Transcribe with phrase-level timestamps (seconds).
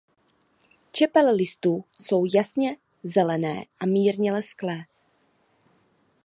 [0.91, 4.85] Čepele listů jsou jasně zelené a mírně lesklé.